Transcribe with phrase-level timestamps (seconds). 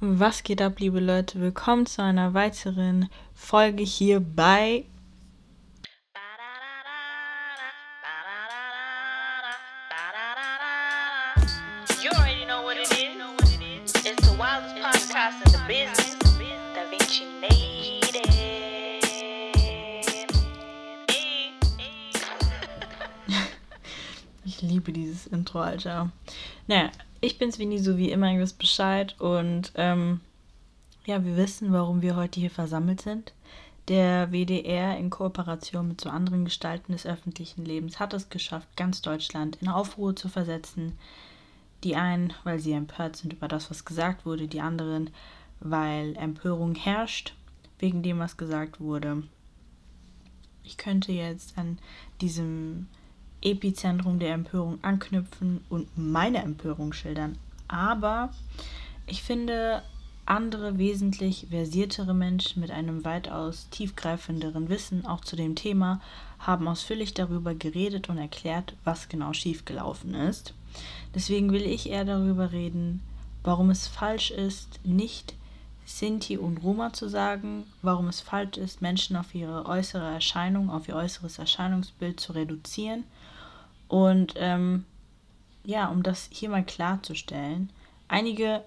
[0.00, 1.40] Was geht ab, liebe Leute?
[1.40, 4.84] Willkommen zu einer weiteren Folge hier bei
[12.00, 13.92] You already know what it is.
[14.04, 16.16] It's the wildest podcast in the business.
[16.76, 18.22] Da Vinci Native.
[21.08, 21.98] Ey, ey.
[24.44, 26.12] Ich liebe dieses Intro, Alter.
[26.68, 29.18] Naja, ich bin's Vini, so wie immer, ihr wisst Bescheid.
[29.20, 30.20] Und ähm,
[31.06, 33.32] ja, wir wissen, warum wir heute hier versammelt sind.
[33.88, 39.00] Der WDR in Kooperation mit so anderen Gestalten des öffentlichen Lebens hat es geschafft, ganz
[39.00, 40.92] Deutschland in Aufruhr zu versetzen.
[41.84, 45.10] Die einen, weil sie empört sind über das, was gesagt wurde, die anderen,
[45.60, 47.34] weil Empörung herrscht
[47.78, 49.22] wegen dem, was gesagt wurde.
[50.64, 51.78] Ich könnte jetzt an
[52.20, 52.88] diesem
[53.42, 57.38] Epizentrum der Empörung anknüpfen und meine Empörung schildern.
[57.68, 58.30] Aber
[59.06, 59.82] ich finde,
[60.26, 66.00] andere wesentlich versiertere Menschen mit einem weitaus tiefgreifenderen Wissen auch zu dem Thema
[66.38, 70.52] haben ausführlich darüber geredet und erklärt, was genau schiefgelaufen ist.
[71.14, 73.02] Deswegen will ich eher darüber reden,
[73.42, 75.34] warum es falsch ist, nicht
[75.86, 80.86] Sinti und Roma zu sagen, warum es falsch ist, Menschen auf ihre äußere Erscheinung, auf
[80.88, 83.04] ihr äußeres Erscheinungsbild zu reduzieren
[83.88, 84.84] und ähm,
[85.64, 87.70] ja, um das hier mal klarzustellen,
[88.06, 88.62] einige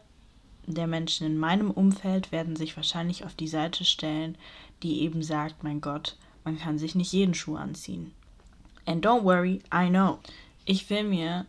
[0.68, 4.38] der Menschen in meinem Umfeld werden sich wahrscheinlich auf die Seite stellen,
[4.84, 8.12] die eben sagt, mein Gott, man kann sich nicht jeden Schuh anziehen.
[8.86, 10.20] And don't worry, I know.
[10.66, 11.46] Ich will mir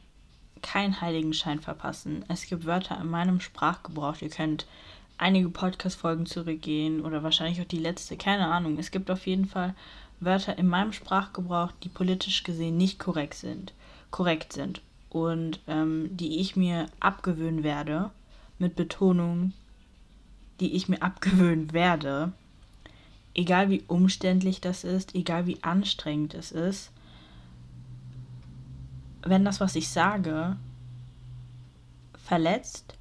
[0.62, 2.24] keinen Heiligenschein verpassen.
[2.28, 4.20] Es gibt Wörter in meinem Sprachgebrauch.
[4.20, 4.66] Ihr könnt
[5.18, 8.78] einige Podcast-Folgen zurückgehen oder wahrscheinlich auch die letzte, keine Ahnung.
[8.78, 9.74] Es gibt auf jeden Fall
[10.24, 13.72] Wörter in meinem Sprachgebrauch, die politisch gesehen nicht korrekt sind,
[14.10, 18.10] korrekt sind und ähm, die ich mir abgewöhnen werde,
[18.58, 19.52] mit Betonung,
[20.60, 22.32] die ich mir abgewöhnen werde,
[23.34, 26.92] egal wie umständlich das ist, egal wie anstrengend es ist,
[29.24, 30.56] wenn das, was ich sage,
[32.24, 32.94] verletzt,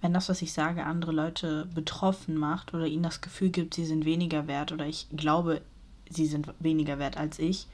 [0.00, 3.84] wenn das, was ich sage, andere Leute betroffen macht oder ihnen das Gefühl gibt, sie
[3.84, 5.62] sind weniger wert oder ich glaube,
[6.08, 7.66] sie sind weniger wert als ich,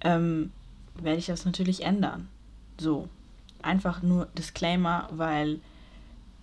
[0.00, 0.52] ähm,
[0.94, 2.28] werde ich das natürlich ändern.
[2.78, 3.08] So.
[3.60, 5.58] Einfach nur Disclaimer, weil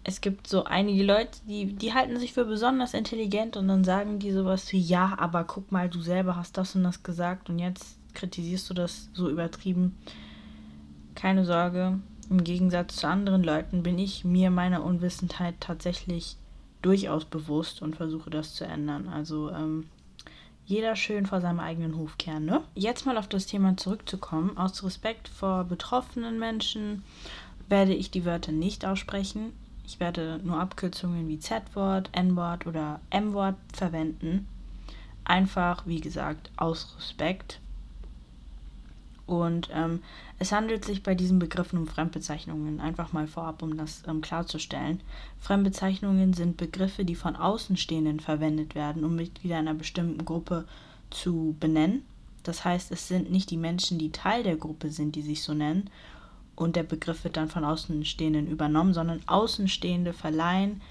[0.04, 4.20] es gibt so einige Leute, die, die halten sich für besonders intelligent und dann sagen
[4.20, 7.58] die sowas wie, ja, aber guck mal, du selber hast das und das gesagt und
[7.58, 9.98] jetzt kritisierst du das so übertrieben.
[11.16, 16.38] Keine Sorge, im Gegensatz zu anderen Leuten bin ich mir meiner Unwissenheit tatsächlich
[16.82, 19.08] durchaus bewusst und versuche das zu ändern.
[19.08, 19.86] Also ähm,
[20.66, 22.64] jeder schön vor seinem eigenen Hof kehren, ne?
[22.74, 24.58] Jetzt mal auf das Thema zurückzukommen.
[24.58, 27.04] Aus Respekt vor betroffenen Menschen
[27.70, 29.54] werde ich die Wörter nicht aussprechen.
[29.86, 34.48] Ich werde nur Abkürzungen wie Z-Wort, N-Wort oder M-Wort verwenden.
[35.24, 37.60] Einfach, wie gesagt, aus Respekt.
[39.28, 40.02] Und ähm,
[40.38, 42.80] es handelt sich bei diesen Begriffen um Fremdbezeichnungen.
[42.80, 45.02] Einfach mal vorab, um das ähm, klarzustellen.
[45.40, 50.66] Fremdbezeichnungen sind Begriffe, die von Außenstehenden verwendet werden, um Mitglieder einer bestimmten Gruppe
[51.10, 52.04] zu benennen.
[52.44, 55.54] Das heißt, es sind nicht die Menschen, die Teil der Gruppe sind, die sich so
[55.54, 55.90] nennen,
[56.56, 60.82] und der Begriff wird dann von Außenstehenden übernommen, sondern Außenstehende verleihen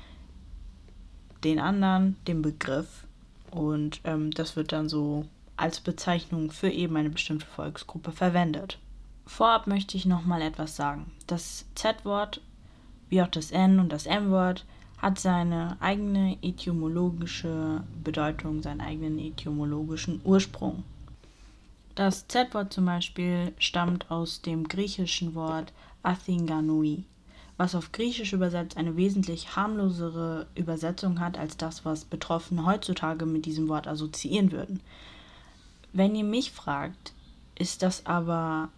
[1.43, 3.07] den anderen den Begriff
[3.51, 8.79] und ähm, das wird dann so als Bezeichnung für eben eine bestimmte Volksgruppe verwendet.
[9.27, 11.11] Vorab möchte ich nochmal etwas sagen.
[11.27, 12.41] Das Z-Wort,
[13.09, 14.65] wie auch das N und das M-Wort,
[14.99, 20.83] hat seine eigene etymologische Bedeutung, seinen eigenen etymologischen Ursprung.
[21.95, 25.73] Das Z-Wort zum Beispiel stammt aus dem griechischen Wort
[26.03, 27.05] Athinganui,
[27.57, 33.47] was auf Griechisch übersetzt eine wesentlich harmlosere Übersetzung hat als das, was Betroffene heutzutage mit
[33.47, 34.81] diesem Wort assoziieren würden.
[35.97, 37.13] Wenn ihr mich fragt,
[37.57, 38.69] ist das aber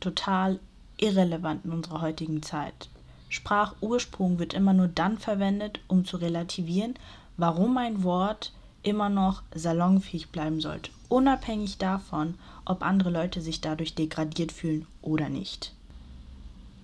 [0.00, 0.58] total
[0.96, 2.88] irrelevant in unserer heutigen Zeit.
[3.28, 6.94] Sprachursprung wird immer nur dann verwendet, um zu relativieren,
[7.36, 8.52] warum ein Wort
[8.82, 12.34] immer noch salonfähig bleiben sollte, unabhängig davon,
[12.64, 15.73] ob andere Leute sich dadurch degradiert fühlen oder nicht.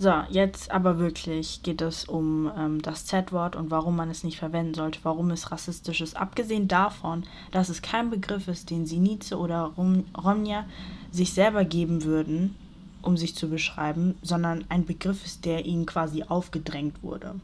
[0.03, 4.39] So, jetzt aber wirklich geht es um ähm, das Z-Wort und warum man es nicht
[4.39, 6.17] verwenden sollte, warum es rassistisch ist.
[6.17, 10.65] Abgesehen davon, dass es kein Begriff ist, den Sinize oder Rom Romnia
[11.13, 12.57] sich selber geben würden,
[13.03, 17.35] um sich zu beschreiben, sondern ein Begriff ist, der ihnen quasi aufgedrängt wurde.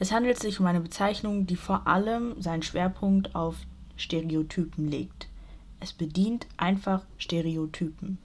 [0.00, 3.54] Es handelt sich um eine Bezeichnung, die vor allem seinen Schwerpunkt auf
[3.96, 5.28] Stereotypen legt.
[5.78, 8.18] Es bedient einfach Stereotypen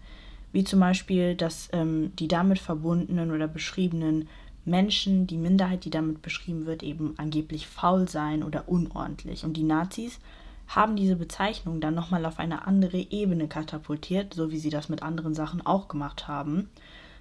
[0.52, 4.28] wie zum Beispiel, dass ähm, die damit verbundenen oder beschriebenen
[4.66, 9.44] Menschen, die Minderheit, die damit beschrieben wird, eben angeblich faul sein oder unordentlich.
[9.44, 10.20] Und die Nazis
[10.68, 15.02] haben diese Bezeichnung dann nochmal auf eine andere Ebene katapultiert, so wie sie das mit
[15.02, 16.70] anderen Sachen auch gemacht haben.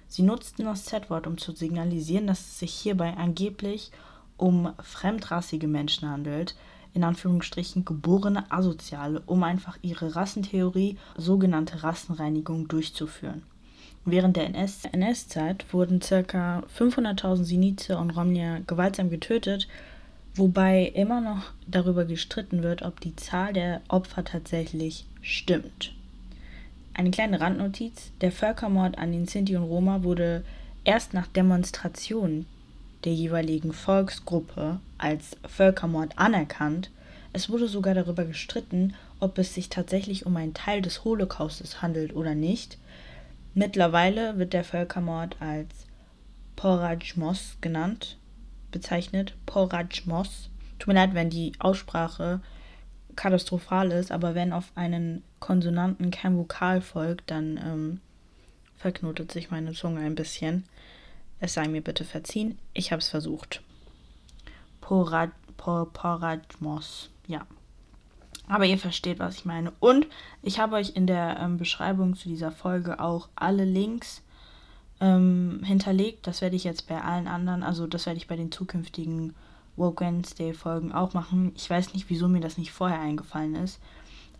[0.07, 3.91] Sie nutzten das Z-Wort, um zu signalisieren, dass es sich hierbei angeblich
[4.37, 6.55] um fremdrassige Menschen handelt,
[6.93, 13.43] in Anführungsstrichen geborene Asoziale, um einfach ihre Rassentheorie, sogenannte Rassenreinigung, durchzuführen.
[14.05, 16.63] Während der NS-Zeit NS wurden ca.
[16.77, 19.67] 500.000 Sinize und Romnier gewaltsam getötet,
[20.35, 25.93] wobei immer noch darüber gestritten wird, ob die Zahl der Opfer tatsächlich stimmt.
[26.93, 30.43] Eine kleine Randnotiz: Der Völkermord an den Sinti und Roma wurde
[30.83, 32.45] erst nach Demonstrationen
[33.05, 36.91] der jeweiligen Volksgruppe als Völkermord anerkannt.
[37.31, 42.15] Es wurde sogar darüber gestritten, ob es sich tatsächlich um einen Teil des Holocaustes handelt
[42.15, 42.77] oder nicht.
[43.53, 45.87] Mittlerweile wird der Völkermord als
[46.55, 48.17] Porajmos genannt,
[48.71, 49.35] bezeichnet.
[49.45, 50.49] Porajmos.
[50.77, 52.41] Tut mir leid, wenn die Aussprache
[53.15, 58.01] katastrophal ist, aber wenn auf einen Konsonanten kein Vokal folgt, dann ähm,
[58.77, 60.63] verknotet sich meine Zunge ein bisschen.
[61.39, 63.61] Es sei mir bitte verziehen, ich habe es versucht.
[64.81, 67.45] Porad, por, Porajmos, ja.
[68.47, 69.71] Aber ihr versteht, was ich meine.
[69.79, 70.07] Und
[70.41, 74.23] ich habe euch in der ähm, Beschreibung zu dieser Folge auch alle Links
[74.99, 76.25] ähm, hinterlegt.
[76.27, 79.35] Das werde ich jetzt bei allen anderen, also das werde ich bei den zukünftigen
[79.75, 81.53] Woke Wednesday Folgen auch machen.
[81.55, 83.79] Ich weiß nicht, wieso mir das nicht vorher eingefallen ist.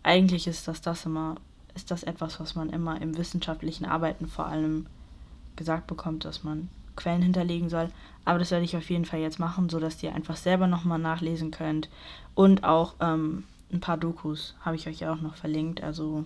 [0.02, 1.36] Eigentlich ist das das immer,
[1.74, 4.86] ist das etwas, was man immer im wissenschaftlichen Arbeiten vor allem
[5.56, 6.68] gesagt bekommt, dass man
[7.00, 7.90] Quellen hinterlegen soll.
[8.24, 11.50] Aber das werde ich auf jeden Fall jetzt machen, sodass ihr einfach selber nochmal nachlesen
[11.50, 11.88] könnt.
[12.34, 15.82] Und auch ähm, ein paar Dokus habe ich euch auch noch verlinkt.
[15.82, 16.24] Also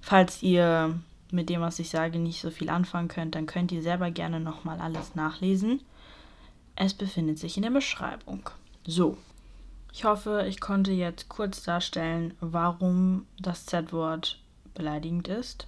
[0.00, 0.98] falls ihr
[1.30, 4.40] mit dem, was ich sage, nicht so viel anfangen könnt, dann könnt ihr selber gerne
[4.40, 5.80] nochmal alles nachlesen.
[6.76, 8.48] Es befindet sich in der Beschreibung.
[8.86, 9.16] So,
[9.92, 14.38] ich hoffe, ich konnte jetzt kurz darstellen, warum das Z-Wort
[14.74, 15.66] beleidigend ist.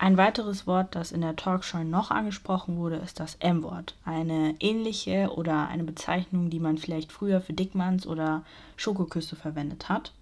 [0.00, 3.96] Ein weiteres Wort, das in der Talkshow noch angesprochen wurde, ist das M-Wort.
[4.04, 8.44] Eine ähnliche oder eine Bezeichnung, die man vielleicht früher für Dickmanns oder
[8.76, 10.12] Schokoküsse verwendet hat.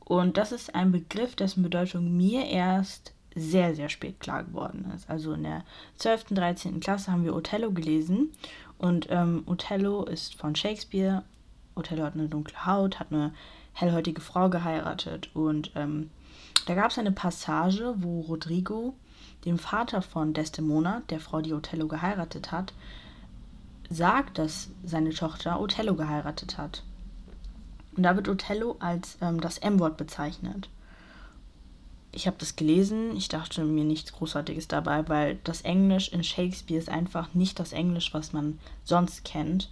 [0.00, 5.08] Und das ist ein Begriff, dessen Bedeutung mir erst sehr, sehr spät klar geworden ist.
[5.08, 5.64] Also in der
[5.96, 6.80] 12., 13.
[6.80, 8.32] Klasse haben wir Othello gelesen.
[8.78, 11.22] Und ähm, Othello ist von Shakespeare.
[11.76, 13.32] Othello hat eine dunkle Haut, hat eine
[13.74, 15.30] hellhäutige Frau geheiratet.
[15.34, 16.10] Und ähm,
[16.66, 18.94] da gab es eine Passage, wo Rodrigo
[19.44, 22.72] dem Vater von Desdemona, der Frau, die Othello geheiratet hat,
[23.90, 26.82] sagt, dass seine Tochter Othello geheiratet hat.
[27.96, 30.68] Und da wird Othello als ähm, das M-Wort bezeichnet.
[32.12, 36.80] Ich habe das gelesen, ich dachte mir nichts Großartiges dabei, weil das Englisch in Shakespeare
[36.80, 39.70] ist einfach nicht das Englisch, was man sonst kennt.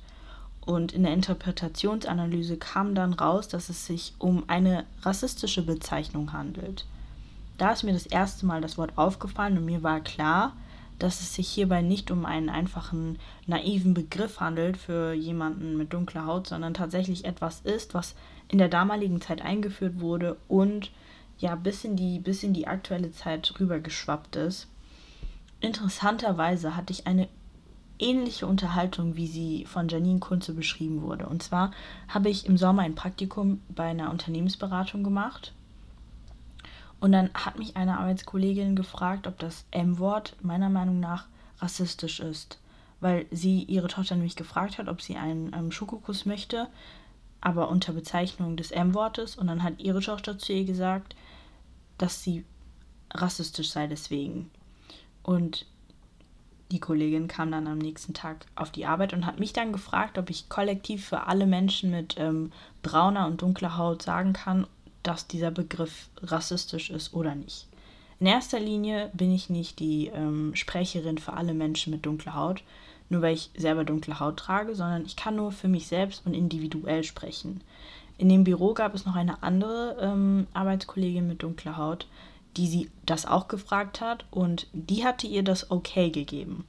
[0.65, 6.85] Und in der Interpretationsanalyse kam dann raus, dass es sich um eine rassistische Bezeichnung handelt.
[7.59, 10.57] Da ist mir das erste Mal das Wort aufgefallen und mir war klar,
[10.99, 16.27] dass es sich hierbei nicht um einen einfachen naiven Begriff handelt für jemanden mit dunkler
[16.27, 18.15] Haut, sondern tatsächlich etwas ist, was
[18.49, 20.91] in der damaligen Zeit eingeführt wurde und
[21.39, 24.69] ja bis in die, bis in die aktuelle Zeit rübergeschwappt ist.
[25.61, 27.29] Interessanterweise hatte ich eine
[27.99, 31.27] ähnliche Unterhaltung, wie sie von Janine Kunze beschrieben wurde.
[31.27, 31.73] Und zwar
[32.09, 35.53] habe ich im Sommer ein Praktikum bei einer Unternehmensberatung gemacht
[37.03, 41.27] und dann hat mich eine Arbeitskollegin gefragt, ob das M-Wort meiner Meinung nach
[41.59, 42.61] rassistisch ist.
[43.01, 46.69] Weil sie ihre Tochter nämlich gefragt hat, ob sie einen ähm, Schokokuss möchte,
[47.41, 49.35] aber unter Bezeichnung des M-Wortes.
[49.35, 51.17] Und dann hat ihre Tochter zu ihr gesagt,
[51.99, 52.45] dass sie
[53.13, 54.49] rassistisch sei deswegen.
[55.25, 55.67] Und
[56.71, 60.19] die Kollegin kam dann am nächsten Tag auf die Arbeit und hat mich dann gefragt,
[60.19, 64.69] ob ich kollektiv für alle Menschen mit ähm, brauner und dunkler Haut sagen kann,
[65.03, 67.67] dass dieser Begriff rassistisch ist oder nicht.
[68.21, 72.63] In erster Linie bin ich nicht die ähm, Sprecherin für alle Menschen mit dunkler Haut,
[73.09, 76.35] nur weil ich selber dunkle Haut trage, sondern ich kann nur für mich selbst und
[76.35, 77.63] individuell sprechen.
[78.19, 82.07] In dem Büro gab es noch eine andere ähm, Arbeitskollegin mit dunkler Haut,
[82.57, 86.65] die sie das auch gefragt hat und die hatte ihr das okay gegeben.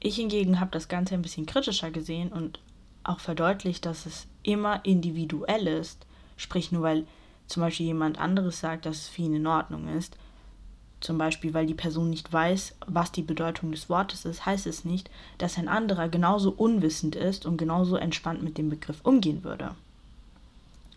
[0.00, 2.60] Ich hingegen habe das Ganze ein bisschen kritischer gesehen und
[3.02, 6.06] auch verdeutlicht, dass es immer individuell ist.
[6.36, 7.06] Sprich, nur weil
[7.46, 10.16] zum Beispiel jemand anderes sagt, dass es für ihn in Ordnung ist,
[11.00, 14.84] zum Beispiel weil die Person nicht weiß, was die Bedeutung des Wortes ist, heißt es
[14.84, 19.74] nicht, dass ein anderer genauso unwissend ist und genauso entspannt mit dem Begriff umgehen würde.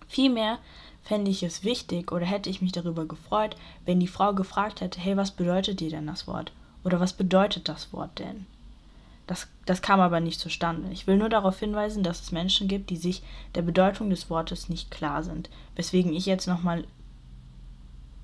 [0.08, 0.58] Vielmehr
[1.04, 5.00] fände ich es wichtig oder hätte ich mich darüber gefreut, wenn die Frau gefragt hätte,
[5.00, 6.52] hey, was bedeutet dir denn das Wort?
[6.84, 8.46] Oder was bedeutet das Wort denn?
[9.30, 10.90] Das, das kam aber nicht zustande.
[10.92, 13.22] Ich will nur darauf hinweisen, dass es Menschen gibt, die sich
[13.54, 16.84] der Bedeutung des Wortes nicht klar sind, weswegen ich jetzt nochmal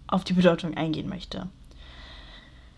[0.08, 1.48] auf die Bedeutung eingehen möchte.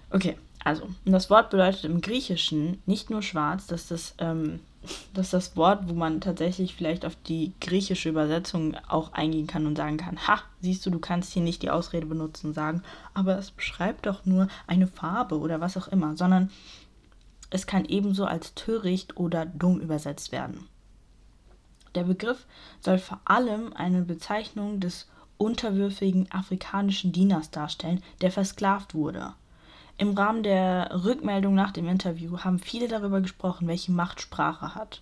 [0.09, 4.59] Okay, also, das Wort bedeutet im Griechischen nicht nur schwarz, dass das, ähm,
[5.13, 9.77] dass das Wort, wo man tatsächlich vielleicht auf die griechische Übersetzung auch eingehen kann und
[9.77, 13.37] sagen kann, ha, siehst du, du kannst hier nicht die Ausrede benutzen und sagen, aber
[13.37, 16.49] es beschreibt doch nur eine Farbe oder was auch immer, sondern
[17.49, 20.67] es kann ebenso als töricht oder dumm übersetzt werden.
[21.95, 22.45] Der Begriff
[22.81, 29.33] soll vor allem eine Bezeichnung des unterwürfigen afrikanischen Dieners darstellen, der versklavt wurde.
[29.97, 35.01] Im Rahmen der Rückmeldung nach dem Interview haben viele darüber gesprochen, welche Macht Sprache hat.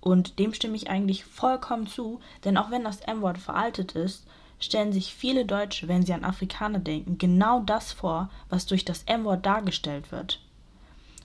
[0.00, 4.26] Und dem stimme ich eigentlich vollkommen zu, denn auch wenn das M-Wort veraltet ist,
[4.60, 9.02] stellen sich viele Deutsche, wenn sie an Afrikaner denken, genau das vor, was durch das
[9.04, 10.40] M-Wort dargestellt wird.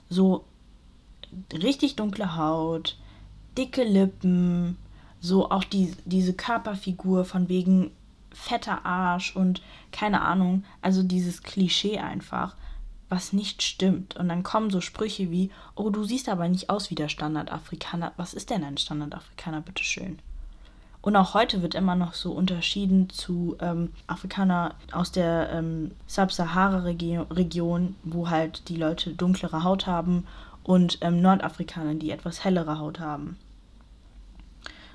[0.09, 0.43] So
[1.53, 2.97] richtig dunkle Haut,
[3.57, 4.77] dicke Lippen,
[5.19, 7.91] so auch die, diese Körperfigur von wegen
[8.31, 9.61] fetter Arsch und
[9.91, 12.55] keine Ahnung, also dieses Klischee einfach
[13.09, 14.15] was nicht stimmt.
[14.15, 18.11] Und dann kommen so Sprüche wie, oh, du siehst aber nicht aus wie der Standardafrikaner.
[18.17, 20.17] Was ist denn ein Standardafrikaner, bitteschön?
[21.03, 27.95] Und auch heute wird immer noch so unterschieden zu ähm, Afrikaner aus der ähm, Sub-Sahara-Region,
[28.03, 30.25] wo halt die Leute dunklere Haut haben,
[30.63, 33.37] und ähm, Nordafrikanern, die etwas hellere Haut haben.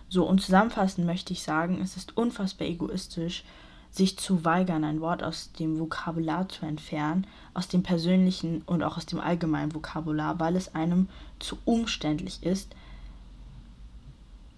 [0.09, 3.45] So, und zusammenfassend möchte ich sagen, es ist unfassbar egoistisch,
[3.91, 8.97] sich zu weigern, ein Wort aus dem Vokabular zu entfernen, aus dem persönlichen und auch
[8.97, 11.09] aus dem allgemeinen Vokabular, weil es einem
[11.39, 12.75] zu umständlich ist,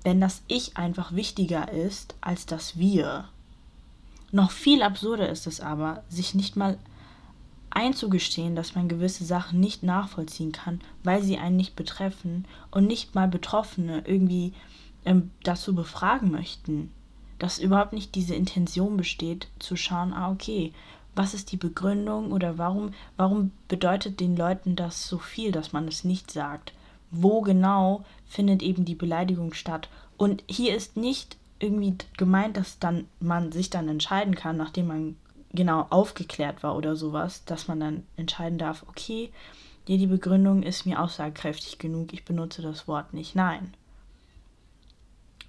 [0.03, 3.29] wenn das Ich einfach wichtiger ist als das Wir.
[4.33, 6.79] Noch viel absurder ist es aber, sich nicht mal
[7.71, 13.15] einzugestehen, dass man gewisse Sachen nicht nachvollziehen kann, weil sie einen nicht betreffen und nicht
[13.15, 14.53] mal Betroffene irgendwie
[15.05, 16.91] ähm, dazu befragen möchten
[17.41, 20.73] dass überhaupt nicht diese Intention besteht, zu schauen, ah, okay,
[21.17, 25.89] was ist die Begründung oder warum, warum bedeutet den Leuten das so viel, dass man
[25.89, 26.73] es nicht sagt?
[27.11, 29.89] Wo genau findet eben die Beleidigung statt?
[30.17, 35.17] Und hier ist nicht irgendwie gemeint, dass dann man sich dann entscheiden kann, nachdem man
[35.53, 39.33] genau aufgeklärt war oder sowas, dass man dann entscheiden darf, okay,
[39.87, 43.35] ja, die Begründung ist mir aussagekräftig genug, ich benutze das Wort nicht.
[43.35, 43.75] Nein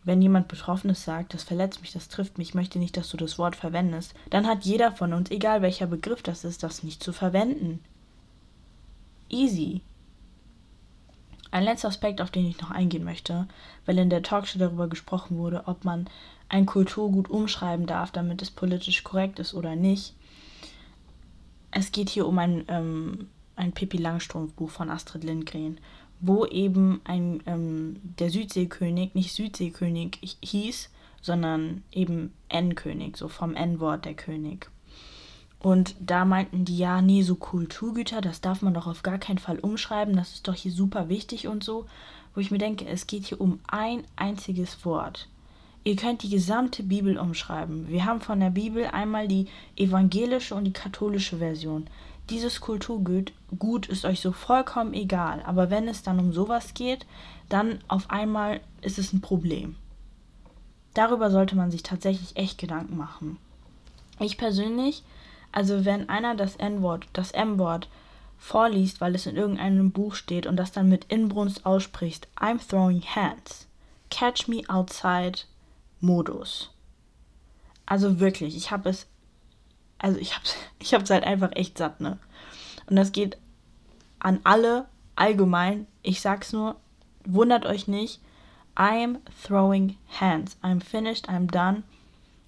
[0.04, 3.18] wenn jemand Betroffenes sagt, das verletzt mich, das trifft mich, ich möchte nicht, dass du
[3.18, 7.04] das Wort verwendest, dann hat jeder von uns, egal welcher Begriff das ist, das nicht
[7.04, 7.80] zu verwenden.
[9.30, 9.82] Easy.
[11.52, 13.48] Ein letzter Aspekt, auf den ich noch eingehen möchte,
[13.86, 16.10] weil in der Talkshow darüber gesprochen wurde, ob man
[16.50, 20.16] ein Kulturgut umschreiben darf, damit es politisch korrekt ist oder nicht.
[21.72, 25.78] Es geht hier um ein, ähm, ein Pippi Langstrumpf-Buch von Astrid Lindgren
[26.22, 30.90] wo eben ein ähm, der Südseekönig nicht Südseekönig hieß,
[31.22, 34.70] sondern eben N-König, so vom N-Wort der König.
[35.62, 39.38] Und da meinten die, ja, nee, so Kulturgüter, das darf man doch auf gar keinen
[39.38, 41.86] Fall umschreiben, das ist doch hier super wichtig und so.
[42.34, 45.28] Wo ich mir denke, es geht hier um ein einziges Wort.
[45.84, 47.88] Ihr könnt die gesamte Bibel umschreiben.
[47.90, 51.88] Wir haben von der Bibel einmal die evangelische und die katholische Version
[52.32, 55.44] dieses Kulturgut Gut ist euch so vollkommen egal.
[55.46, 57.06] Aber wenn es dann um sowas geht,
[57.50, 59.76] dann auf einmal ist es ein Problem.
[60.94, 63.38] Darüber sollte man sich tatsächlich echt Gedanken machen.
[64.20, 65.04] Ich persönlich,
[65.52, 67.90] also wenn einer das N-Wort, das M-Wort
[68.38, 73.02] vorliest, weil es in irgendeinem Buch steht und das dann mit Inbrunst ausspricht, I'm throwing
[73.02, 73.68] hands.
[74.10, 75.42] Catch me outside
[76.00, 76.72] Modus.
[77.86, 79.08] Also wirklich, ich habe es
[80.02, 82.18] also ich hab's, ich hab's halt einfach echt satt, ne?
[82.90, 83.38] Und das geht
[84.20, 85.88] an alle allgemein.
[86.02, 86.76] Ich sag's nur,
[87.24, 88.20] wundert euch nicht.
[88.76, 90.58] I'm throwing hands.
[90.64, 91.84] I'm finished, I'm done.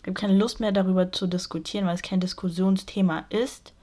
[0.04, 3.74] Ich habe keine Lust mehr darüber zu diskutieren, weil es kein Diskussionsthema ist.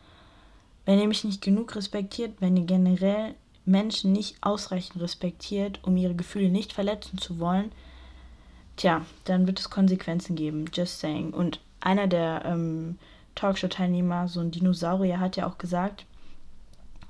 [0.85, 3.35] Wenn ihr mich nicht genug respektiert, wenn ihr generell
[3.65, 7.73] Menschen nicht ausreichend respektiert, um ihre Gefühle nicht verletzen zu wollen,
[8.77, 10.67] tja, dann wird es Konsequenzen geben.
[10.73, 11.31] Just saying.
[11.31, 12.99] Und einer der ähm,
[13.35, 16.05] Talkshow-Teilnehmer, so ein Dinosaurier, hat ja auch gesagt,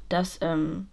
[0.09, 0.88] dass ähm,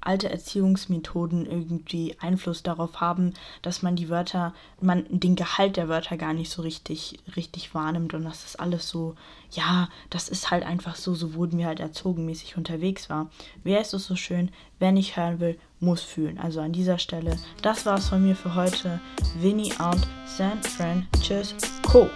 [0.00, 6.16] alte Erziehungsmethoden irgendwie Einfluss darauf haben, dass man die Wörter, man den Gehalt der Wörter
[6.16, 9.16] gar nicht so richtig, richtig wahrnimmt und dass das alles so,
[9.50, 13.30] ja, das ist halt einfach so, so wurden wir halt erzogenmäßig unterwegs war.
[13.64, 14.50] Wie heißt es so schön?
[14.78, 16.38] Wer nicht hören will, muss fühlen.
[16.38, 19.00] Also an dieser Stelle, das war's von mir für heute.
[19.40, 22.08] Winnie out, San Fran, tschüss, Co.